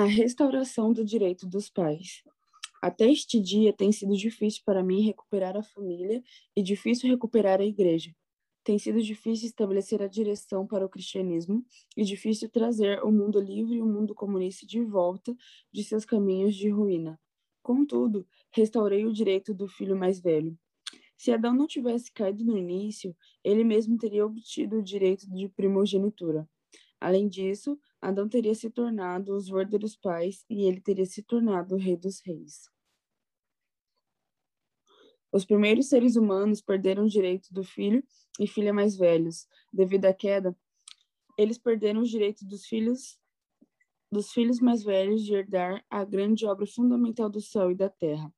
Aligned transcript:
A 0.00 0.04
restauração 0.04 0.94
do 0.94 1.04
direito 1.04 1.46
dos 1.46 1.68
pais. 1.68 2.24
Até 2.80 3.12
este 3.12 3.38
dia 3.38 3.70
tem 3.70 3.92
sido 3.92 4.16
difícil 4.16 4.62
para 4.64 4.82
mim 4.82 5.02
recuperar 5.02 5.58
a 5.58 5.62
família 5.62 6.24
e 6.56 6.62
difícil 6.62 7.10
recuperar 7.10 7.60
a 7.60 7.66
igreja. 7.66 8.16
Tem 8.64 8.78
sido 8.78 9.02
difícil 9.02 9.46
estabelecer 9.46 10.00
a 10.00 10.06
direção 10.06 10.66
para 10.66 10.86
o 10.86 10.88
cristianismo 10.88 11.62
e 11.94 12.02
difícil 12.02 12.48
trazer 12.48 13.04
o 13.04 13.12
mundo 13.12 13.38
livre 13.38 13.74
e 13.74 13.82
o 13.82 13.86
mundo 13.86 14.14
comunista 14.14 14.64
de 14.64 14.82
volta 14.82 15.36
de 15.70 15.84
seus 15.84 16.06
caminhos 16.06 16.56
de 16.56 16.70
ruína. 16.70 17.20
Contudo, 17.62 18.26
restaurei 18.52 19.04
o 19.04 19.12
direito 19.12 19.52
do 19.52 19.68
filho 19.68 19.94
mais 19.94 20.18
velho. 20.18 20.58
Se 21.14 21.30
Adão 21.30 21.52
não 21.52 21.66
tivesse 21.66 22.10
caído 22.10 22.42
no 22.42 22.56
início, 22.56 23.14
ele 23.44 23.64
mesmo 23.64 23.98
teria 23.98 24.24
obtido 24.24 24.78
o 24.78 24.82
direito 24.82 25.30
de 25.30 25.46
primogenitura. 25.50 26.48
Além 27.00 27.28
disso, 27.28 27.78
Adão 28.00 28.28
teria 28.28 28.54
se 28.54 28.68
tornado 28.70 29.34
os 29.34 29.48
verdadeiros 29.48 29.96
pais 29.96 30.44
e 30.50 30.64
ele 30.64 30.80
teria 30.80 31.06
se 31.06 31.22
tornado 31.22 31.74
o 31.74 31.78
rei 31.78 31.96
dos 31.96 32.20
reis. 32.20 32.68
Os 35.32 35.44
primeiros 35.44 35.88
seres 35.88 36.16
humanos 36.16 36.60
perderam 36.60 37.04
o 37.04 37.08
direito 37.08 37.54
do 37.54 37.64
filho 37.64 38.04
e 38.38 38.46
filha 38.46 38.72
mais 38.72 38.96
velhos. 38.96 39.46
Devido 39.72 40.06
à 40.06 40.12
queda, 40.12 40.54
eles 41.38 41.56
perderam 41.56 42.02
os 42.02 42.10
direitos 42.10 42.42
dos 42.42 42.66
filhos 42.66 43.18
dos 44.12 44.32
filhos 44.32 44.58
mais 44.58 44.82
velhos 44.82 45.24
de 45.24 45.32
herdar 45.32 45.84
a 45.88 46.04
grande 46.04 46.44
obra 46.44 46.66
fundamental 46.66 47.30
do 47.30 47.40
céu 47.40 47.70
e 47.70 47.76
da 47.76 47.88
terra. 47.88 48.34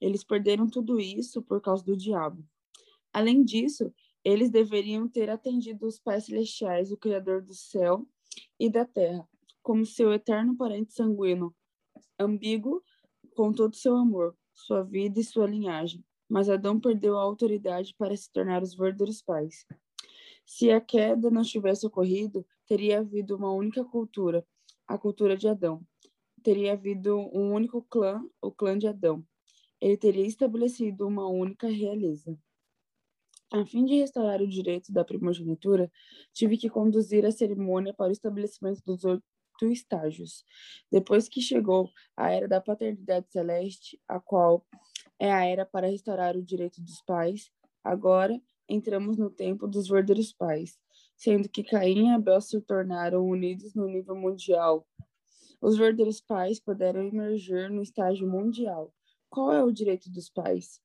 Eles 0.00 0.22
perderam 0.22 0.68
tudo 0.68 1.00
isso 1.00 1.42
por 1.42 1.60
causa 1.60 1.84
do 1.84 1.96
diabo. 1.96 2.46
Além 3.12 3.44
disso, 3.44 3.92
eles 4.24 4.50
deveriam 4.50 5.08
ter 5.08 5.30
atendido 5.30 5.86
os 5.86 5.98
pais 5.98 6.26
celestiais, 6.26 6.92
o 6.92 6.96
Criador 6.96 7.42
do 7.42 7.54
céu 7.54 8.06
e 8.58 8.70
da 8.70 8.84
terra, 8.84 9.28
como 9.62 9.84
seu 9.86 10.12
eterno 10.12 10.56
parente 10.56 10.92
sanguíneo, 10.92 11.54
ambíguo 12.18 12.82
com 13.34 13.52
todo 13.52 13.76
seu 13.76 13.96
amor, 13.96 14.36
sua 14.52 14.82
vida 14.82 15.20
e 15.20 15.24
sua 15.24 15.46
linhagem. 15.46 16.04
Mas 16.28 16.48
Adão 16.48 16.78
perdeu 16.78 17.18
a 17.18 17.22
autoridade 17.22 17.94
para 17.98 18.16
se 18.16 18.30
tornar 18.30 18.62
os 18.62 18.74
verdadeiros 18.74 19.22
pais. 19.22 19.66
Se 20.44 20.70
a 20.70 20.80
queda 20.80 21.30
não 21.30 21.42
tivesse 21.42 21.86
ocorrido, 21.86 22.46
teria 22.66 23.00
havido 23.00 23.36
uma 23.36 23.52
única 23.52 23.84
cultura, 23.84 24.46
a 24.86 24.98
cultura 24.98 25.36
de 25.36 25.48
Adão. 25.48 25.82
Teria 26.42 26.72
havido 26.72 27.16
um 27.16 27.52
único 27.52 27.82
clã, 27.82 28.22
o 28.40 28.50
clã 28.50 28.78
de 28.78 28.86
Adão. 28.86 29.24
Ele 29.80 29.96
teria 29.96 30.26
estabelecido 30.26 31.06
uma 31.06 31.26
única 31.28 31.68
realeza. 31.68 32.38
A 33.52 33.66
fim 33.66 33.84
de 33.84 33.98
restaurar 33.98 34.40
o 34.40 34.46
direito 34.46 34.92
da 34.92 35.04
primogenitura, 35.04 35.90
tive 36.32 36.56
que 36.56 36.70
conduzir 36.70 37.26
a 37.26 37.32
cerimônia 37.32 37.92
para 37.92 38.10
o 38.10 38.12
estabelecimento 38.12 38.80
dos 38.86 39.04
oito 39.04 39.24
estágios. 39.62 40.44
Depois 40.90 41.28
que 41.28 41.40
chegou 41.40 41.90
a 42.16 42.30
era 42.30 42.46
da 42.46 42.60
paternidade 42.60 43.26
celeste, 43.32 44.00
a 44.06 44.20
qual 44.20 44.64
é 45.18 45.32
a 45.32 45.44
era 45.44 45.66
para 45.66 45.88
restaurar 45.88 46.36
o 46.36 46.44
direito 46.44 46.80
dos 46.80 47.02
pais, 47.02 47.50
agora 47.82 48.40
entramos 48.68 49.16
no 49.16 49.28
tempo 49.28 49.66
dos 49.66 49.88
verdadeiros 49.88 50.32
pais, 50.32 50.78
sendo 51.16 51.48
que 51.48 51.64
Caim 51.64 52.06
e 52.06 52.10
Abel 52.10 52.40
se 52.40 52.60
tornaram 52.60 53.26
unidos 53.26 53.74
no 53.74 53.88
nível 53.88 54.14
mundial. 54.14 54.86
Os 55.60 55.76
verdadeiros 55.76 56.20
pais 56.20 56.60
puderam 56.60 57.02
emergir 57.02 57.68
no 57.68 57.82
estágio 57.82 58.28
mundial. 58.30 58.94
Qual 59.28 59.52
é 59.52 59.60
o 59.60 59.72
direito 59.72 60.08
dos 60.08 60.30
pais? 60.30 60.80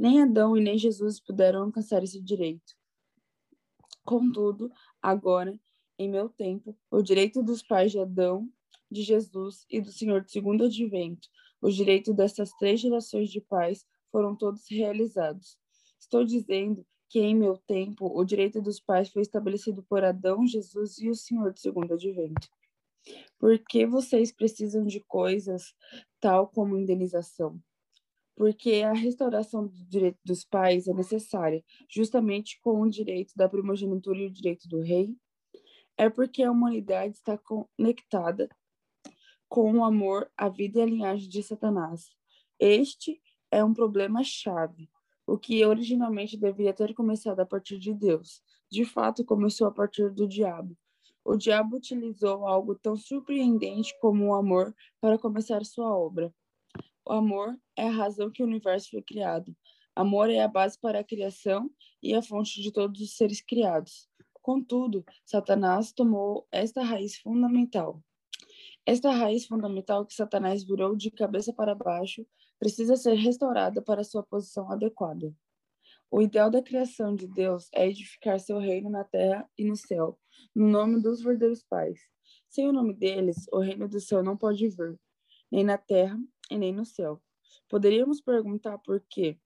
Nem 0.00 0.22
Adão 0.22 0.56
e 0.56 0.62
nem 0.62 0.78
Jesus 0.78 1.20
puderam 1.20 1.64
alcançar 1.64 2.02
esse 2.02 2.22
direito. 2.22 2.74
Contudo, 4.02 4.72
agora, 5.02 5.60
em 5.98 6.08
meu 6.08 6.26
tempo, 6.30 6.74
o 6.90 7.02
direito 7.02 7.42
dos 7.42 7.62
pais 7.62 7.92
de 7.92 7.98
Adão, 7.98 8.48
de 8.90 9.02
Jesus 9.02 9.66
e 9.68 9.78
do 9.78 9.92
Senhor 9.92 10.22
do 10.22 10.30
segundo 10.30 10.64
advento, 10.64 11.28
o 11.60 11.68
direito 11.68 12.14
dessas 12.14 12.50
três 12.52 12.80
gerações 12.80 13.28
de 13.28 13.42
pais 13.42 13.84
foram 14.10 14.34
todos 14.34 14.62
realizados. 14.70 15.58
Estou 15.98 16.24
dizendo 16.24 16.82
que 17.10 17.20
em 17.20 17.34
meu 17.34 17.58
tempo 17.58 18.06
o 18.06 18.24
direito 18.24 18.62
dos 18.62 18.80
pais 18.80 19.10
foi 19.10 19.20
estabelecido 19.20 19.82
por 19.82 20.02
Adão, 20.02 20.46
Jesus 20.46 20.96
e 20.96 21.10
o 21.10 21.14
Senhor 21.14 21.52
do 21.52 21.60
segundo 21.60 21.92
advento. 21.92 22.48
Porque 23.38 23.84
vocês 23.84 24.32
precisam 24.32 24.86
de 24.86 25.00
coisas 25.00 25.74
tal 26.18 26.48
como 26.48 26.78
indenização? 26.78 27.60
Porque 28.40 28.80
a 28.82 28.94
restauração 28.94 29.66
do 29.66 29.84
direito 29.84 30.18
dos 30.24 30.46
pais 30.46 30.88
é 30.88 30.94
necessária, 30.94 31.62
justamente 31.90 32.58
com 32.62 32.80
o 32.80 32.88
direito 32.88 33.34
da 33.36 33.46
primogenitura 33.46 34.18
e 34.18 34.28
o 34.28 34.32
direito 34.32 34.66
do 34.66 34.80
rei. 34.80 35.14
É 35.94 36.08
porque 36.08 36.42
a 36.42 36.50
humanidade 36.50 37.16
está 37.16 37.36
conectada 37.36 38.48
com 39.46 39.70
o 39.74 39.84
amor, 39.84 40.26
a 40.38 40.48
vida 40.48 40.78
e 40.78 40.82
a 40.82 40.86
linhagem 40.86 41.28
de 41.28 41.42
Satanás. 41.42 42.08
Este 42.58 43.20
é 43.50 43.62
um 43.62 43.74
problema 43.74 44.24
chave 44.24 44.88
o 45.26 45.36
que 45.36 45.62
originalmente 45.62 46.38
deveria 46.38 46.72
ter 46.72 46.94
começado 46.94 47.40
a 47.40 47.46
partir 47.46 47.78
de 47.78 47.92
Deus, 47.92 48.42
de 48.72 48.86
fato 48.86 49.22
começou 49.22 49.66
a 49.66 49.70
partir 49.70 50.10
do 50.14 50.26
diabo. 50.26 50.74
O 51.22 51.36
diabo 51.36 51.76
utilizou 51.76 52.46
algo 52.46 52.74
tão 52.74 52.96
surpreendente 52.96 53.94
como 54.00 54.28
o 54.28 54.34
amor 54.34 54.74
para 54.98 55.18
começar 55.18 55.62
sua 55.62 55.94
obra. 55.94 56.34
O 57.04 57.12
amor 57.12 57.58
é 57.76 57.88
a 57.88 57.90
razão 57.90 58.30
que 58.30 58.42
o 58.42 58.46
universo 58.46 58.90
foi 58.90 59.02
criado. 59.02 59.56
Amor 59.94 60.30
é 60.30 60.40
a 60.40 60.48
base 60.48 60.78
para 60.78 61.00
a 61.00 61.04
criação 61.04 61.70
e 62.02 62.14
a 62.14 62.22
fonte 62.22 62.62
de 62.62 62.72
todos 62.72 63.00
os 63.00 63.16
seres 63.16 63.40
criados. 63.40 64.08
Contudo, 64.42 65.04
Satanás 65.24 65.92
tomou 65.92 66.46
esta 66.50 66.82
raiz 66.82 67.18
fundamental. 67.18 68.02
Esta 68.86 69.10
raiz 69.10 69.46
fundamental 69.46 70.06
que 70.06 70.14
Satanás 70.14 70.64
virou 70.64 70.96
de 70.96 71.10
cabeça 71.10 71.52
para 71.52 71.74
baixo 71.74 72.26
precisa 72.58 72.96
ser 72.96 73.14
restaurada 73.14 73.82
para 73.82 74.04
sua 74.04 74.22
posição 74.22 74.70
adequada. 74.70 75.34
O 76.10 76.20
ideal 76.20 76.50
da 76.50 76.62
criação 76.62 77.14
de 77.14 77.26
Deus 77.28 77.68
é 77.72 77.88
edificar 77.88 78.40
seu 78.40 78.58
reino 78.58 78.90
na 78.90 79.04
terra 79.04 79.48
e 79.56 79.64
no 79.64 79.76
céu, 79.76 80.18
no 80.54 80.68
nome 80.68 81.00
dos 81.00 81.22
verdadeiros 81.22 81.62
pais. 81.62 82.00
Sem 82.48 82.68
o 82.68 82.72
nome 82.72 82.94
deles, 82.94 83.46
o 83.52 83.60
reino 83.60 83.88
do 83.88 84.00
céu 84.00 84.22
não 84.22 84.36
pode 84.36 84.68
vir, 84.68 84.98
nem 85.50 85.64
na 85.64 85.78
terra 85.78 86.18
e 86.50 86.58
nem 86.58 86.72
no 86.72 86.84
céu. 86.84 87.20
Poderíamos 87.68 88.20
perguntar 88.20 88.78
por 88.78 89.00
quê? 89.08 89.38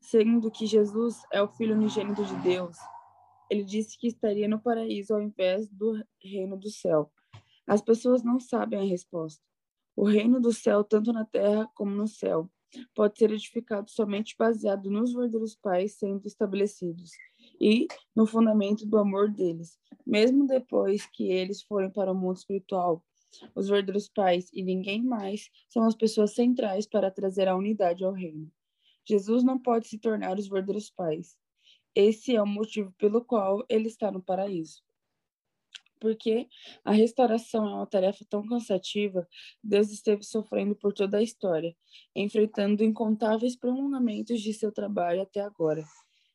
Sendo 0.00 0.50
que 0.50 0.66
Jesus 0.66 1.22
é 1.32 1.42
o 1.42 1.48
Filho 1.48 1.74
unigênito 1.74 2.24
de 2.24 2.36
Deus, 2.36 2.76
ele 3.50 3.64
disse 3.64 3.98
que 3.98 4.06
estaria 4.06 4.48
no 4.48 4.60
paraíso 4.60 5.14
ao 5.14 5.20
invés 5.20 5.68
do 5.68 6.02
reino 6.22 6.56
do 6.56 6.70
céu. 6.70 7.12
As 7.66 7.82
pessoas 7.82 8.22
não 8.22 8.40
sabem 8.40 8.80
a 8.80 8.84
resposta. 8.84 9.42
O 9.94 10.04
reino 10.04 10.40
do 10.40 10.52
céu, 10.52 10.82
tanto 10.82 11.12
na 11.12 11.24
terra 11.24 11.68
como 11.74 11.90
no 11.90 12.08
céu, 12.08 12.50
pode 12.94 13.18
ser 13.18 13.30
edificado 13.30 13.90
somente 13.90 14.34
baseado 14.38 14.90
nos 14.90 15.12
verdadeiros 15.12 15.54
pais 15.54 15.94
sendo 15.98 16.26
estabelecidos 16.26 17.10
e 17.60 17.86
no 18.16 18.26
fundamento 18.26 18.86
do 18.86 18.96
amor 18.96 19.30
deles, 19.30 19.78
mesmo 20.06 20.46
depois 20.46 21.06
que 21.06 21.30
eles 21.30 21.62
forem 21.62 21.90
para 21.90 22.10
o 22.10 22.14
mundo 22.14 22.36
espiritual. 22.36 23.04
Os 23.54 23.68
verdadeiros 23.68 24.08
pais 24.08 24.50
e 24.52 24.62
ninguém 24.62 25.02
mais 25.02 25.50
são 25.68 25.84
as 25.84 25.94
pessoas 25.94 26.34
centrais 26.34 26.86
para 26.86 27.10
trazer 27.10 27.48
a 27.48 27.56
unidade 27.56 28.04
ao 28.04 28.12
reino. 28.12 28.50
Jesus 29.04 29.42
não 29.42 29.58
pode 29.58 29.88
se 29.88 29.98
tornar 29.98 30.38
os 30.38 30.48
verdadeiros 30.48 30.90
pais. 30.90 31.36
Esse 31.94 32.34
é 32.34 32.42
o 32.42 32.46
motivo 32.46 32.92
pelo 32.98 33.24
qual 33.24 33.64
ele 33.68 33.88
está 33.88 34.10
no 34.10 34.22
paraíso 34.22 34.82
porque 36.02 36.48
a 36.84 36.90
restauração 36.90 37.64
é 37.64 37.74
uma 37.74 37.86
tarefa 37.86 38.24
tão 38.28 38.44
cansativa, 38.44 39.24
Deus 39.62 39.92
esteve 39.92 40.24
sofrendo 40.24 40.74
por 40.74 40.92
toda 40.92 41.18
a 41.18 41.22
história, 41.22 41.76
enfrentando 42.12 42.82
incontáveis 42.82 43.54
prolongamentos 43.54 44.40
de 44.40 44.52
seu 44.52 44.72
trabalho 44.72 45.22
até 45.22 45.40
agora. 45.40 45.84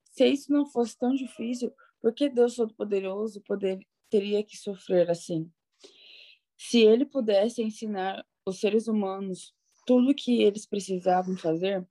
Se 0.09 0.25
isso 0.25 0.53
não 0.53 0.65
fosse 0.65 0.97
tão 0.97 1.13
difícil, 1.13 1.69
por 2.01 2.13
que 2.13 2.29
Deus 2.29 2.55
Todo-Poderoso 2.55 3.41
poder, 3.41 3.77
teria 4.09 4.41
que 4.41 4.55
sofrer 4.55 5.11
assim? 5.11 5.51
Se 6.57 6.81
ele 6.81 7.05
pudesse 7.05 7.61
ensinar 7.61 8.25
os 8.45 8.59
seres 8.59 8.87
humanos 8.87 9.53
tudo 9.85 10.11
o 10.11 10.15
que 10.15 10.41
eles 10.41 10.65
precisavam 10.65 11.37
fazer, 11.37 11.87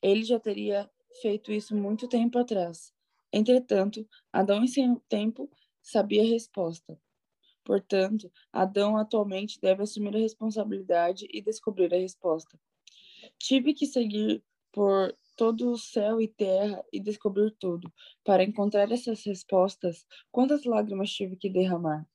ele 0.00 0.22
já 0.22 0.38
teria 0.38 0.88
feito 1.20 1.50
isso 1.50 1.74
muito 1.74 2.08
tempo 2.08 2.38
atrás. 2.38 2.92
Entretanto, 3.32 4.06
Adão 4.32 4.62
em 4.62 4.68
seu 4.68 5.00
tempo 5.08 5.50
sabia 5.82 6.22
a 6.22 6.26
resposta. 6.26 7.00
Portanto, 7.64 8.30
Adão 8.52 8.96
atualmente 8.96 9.60
deve 9.60 9.82
assumir 9.82 10.14
a 10.16 10.20
responsabilidade 10.20 11.26
e 11.32 11.42
descobrir 11.42 11.92
a 11.94 11.98
resposta. 11.98 12.58
Tive 13.38 13.74
que 13.74 13.86
seguir 13.86 14.42
por 14.72 15.16
todo 15.36 15.70
o 15.72 15.78
céu 15.78 16.20
e 16.20 16.28
terra 16.28 16.84
e 16.92 17.00
descobrir 17.00 17.50
tudo. 17.58 17.92
Para 18.24 18.44
encontrar 18.44 18.90
essas 18.92 19.24
respostas, 19.24 20.06
quantas 20.30 20.64
lágrimas 20.64 21.10
tive 21.10 21.36
que 21.36 21.50
derramar? 21.50 22.06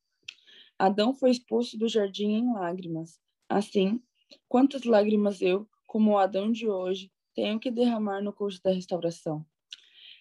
Adão 0.78 1.14
foi 1.14 1.32
expulso 1.32 1.78
do 1.78 1.88
jardim 1.88 2.32
em 2.34 2.54
lágrimas. 2.54 3.20
Assim, 3.48 4.02
quantas 4.48 4.84
lágrimas 4.84 5.42
eu, 5.42 5.68
como 5.88 6.12
o 6.12 6.18
Adão 6.18 6.52
de 6.52 6.68
hoje, 6.68 7.10
tenho 7.34 7.60
que 7.60 7.72
derramar 7.72 8.22
no 8.22 8.34
curso 8.34 8.62
da 8.62 8.72
restauração? 8.72 9.46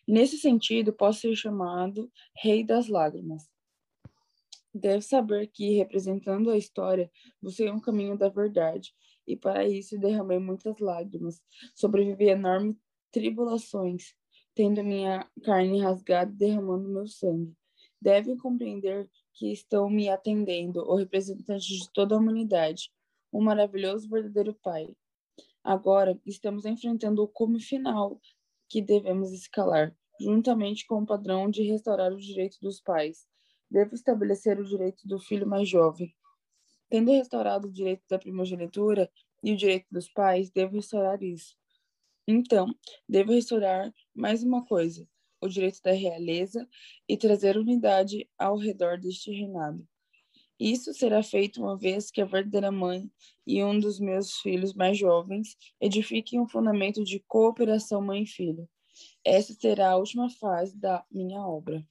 Nesse 0.06 0.38
sentido, 0.38 0.92
posso 0.92 1.22
ser 1.22 1.34
chamado 1.34 2.10
Rei 2.36 2.62
das 2.62 2.88
Lágrimas. 2.88 3.50
Deve 4.72 5.02
saber 5.02 5.48
que, 5.48 5.76
representando 5.76 6.50
a 6.50 6.56
história, 6.56 7.10
busquei 7.40 7.70
um 7.70 7.80
caminho 7.80 8.16
da 8.16 8.28
verdade, 8.28 8.94
e 9.26 9.36
para 9.36 9.66
isso 9.66 9.98
derramei 9.98 10.38
muitas 10.38 10.78
lágrimas, 10.78 11.40
sobrevivi 11.74 12.28
a 12.28 12.32
enormes 12.32 12.76
tribulações, 13.10 14.14
tendo 14.54 14.84
minha 14.84 15.28
carne 15.42 15.80
rasgada 15.80 16.30
e 16.32 16.36
derramando 16.36 16.88
meu 16.88 17.06
sangue. 17.06 17.56
Devem 18.04 18.36
compreender 18.36 19.10
que 19.32 19.50
estão 19.50 19.88
me 19.88 20.10
atendendo, 20.10 20.80
o 20.80 20.94
representante 20.94 21.66
de 21.66 21.90
toda 21.90 22.14
a 22.14 22.18
humanidade, 22.18 22.92
um 23.32 23.40
maravilhoso 23.42 24.10
verdadeiro 24.10 24.52
Pai. 24.62 24.94
Agora 25.64 26.20
estamos 26.26 26.66
enfrentando 26.66 27.22
o 27.22 27.26
cume 27.26 27.62
final 27.62 28.20
que 28.68 28.82
devemos 28.82 29.32
escalar, 29.32 29.96
juntamente 30.20 30.86
com 30.86 31.00
o 31.00 31.06
padrão 31.06 31.48
de 31.48 31.62
restaurar 31.62 32.12
o 32.12 32.20
direito 32.20 32.58
dos 32.60 32.78
pais. 32.78 33.26
Devo 33.70 33.94
estabelecer 33.94 34.60
o 34.60 34.66
direito 34.66 35.08
do 35.08 35.18
filho 35.18 35.46
mais 35.46 35.66
jovem. 35.66 36.14
Tendo 36.90 37.10
restaurado 37.10 37.68
o 37.68 37.72
direito 37.72 38.02
da 38.06 38.18
primogenitura 38.18 39.10
e 39.42 39.50
o 39.50 39.56
direito 39.56 39.86
dos 39.90 40.12
pais, 40.12 40.50
devo 40.50 40.76
restaurar 40.76 41.22
isso. 41.22 41.56
Então, 42.28 42.66
devo 43.08 43.32
restaurar 43.32 43.90
mais 44.14 44.42
uma 44.42 44.62
coisa: 44.66 45.08
o 45.44 45.48
direito 45.48 45.80
da 45.82 45.92
realeza 45.92 46.66
e 47.08 47.16
trazer 47.16 47.56
unidade 47.56 48.28
ao 48.38 48.56
redor 48.56 48.98
deste 48.98 49.30
reinado. 49.30 49.86
Isso 50.58 50.94
será 50.94 51.22
feito 51.22 51.60
uma 51.60 51.76
vez 51.76 52.10
que 52.10 52.20
a 52.20 52.24
verdadeira 52.24 52.72
mãe 52.72 53.10
e 53.46 53.62
um 53.62 53.78
dos 53.78 54.00
meus 54.00 54.34
filhos 54.40 54.72
mais 54.72 54.96
jovens 54.96 55.56
edifiquem 55.80 56.40
um 56.40 56.48
fundamento 56.48 57.04
de 57.04 57.20
cooperação 57.26 58.00
mãe-filho. 58.00 58.68
Essa 59.24 59.52
será 59.52 59.90
a 59.90 59.96
última 59.96 60.30
fase 60.30 60.76
da 60.78 61.04
minha 61.10 61.40
obra. 61.40 61.86